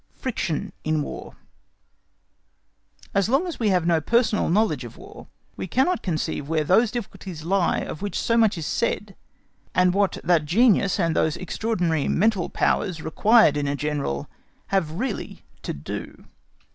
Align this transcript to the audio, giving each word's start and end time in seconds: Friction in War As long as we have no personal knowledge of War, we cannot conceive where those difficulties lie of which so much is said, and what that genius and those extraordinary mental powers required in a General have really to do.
Friction 0.15 0.73
in 0.83 1.03
War 1.03 1.35
As 3.13 3.29
long 3.29 3.45
as 3.45 3.59
we 3.59 3.69
have 3.69 3.85
no 3.85 4.01
personal 4.01 4.49
knowledge 4.49 4.83
of 4.83 4.97
War, 4.97 5.27
we 5.55 5.67
cannot 5.67 6.01
conceive 6.01 6.49
where 6.49 6.63
those 6.63 6.89
difficulties 6.89 7.43
lie 7.43 7.81
of 7.81 8.01
which 8.01 8.17
so 8.19 8.35
much 8.35 8.57
is 8.57 8.65
said, 8.65 9.15
and 9.75 9.93
what 9.93 10.17
that 10.23 10.45
genius 10.45 10.99
and 10.99 11.15
those 11.15 11.37
extraordinary 11.37 12.07
mental 12.07 12.49
powers 12.49 13.03
required 13.03 13.55
in 13.55 13.67
a 13.67 13.75
General 13.75 14.27
have 14.69 14.89
really 14.93 15.45
to 15.61 15.71
do. 15.71 16.25